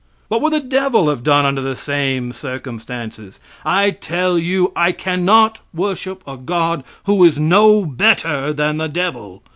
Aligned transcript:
What 0.29 0.41
would 0.41 0.51
the 0.53 0.59
devil 0.59 1.09
have 1.09 1.21
done 1.23 1.45
under 1.45 1.61
the 1.61 1.75
same 1.75 2.33
circumstances? 2.33 3.39
I 3.63 3.91
tell 3.91 4.35
you, 4.39 4.71
I 4.75 4.93
cannot 4.93 5.59
worship 5.75 6.23
a 6.27 6.37
God 6.37 6.83
who 7.03 7.23
is 7.23 7.37
no 7.37 7.85
better 7.85 8.51
than 8.51 8.77
the 8.77 8.87
devil! 8.89 9.43